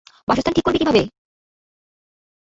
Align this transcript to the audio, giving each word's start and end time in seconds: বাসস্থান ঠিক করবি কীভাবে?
বাসস্থান 0.27 0.53
ঠিক 0.55 0.65
করবি 0.65 0.79
কীভাবে? 0.81 1.01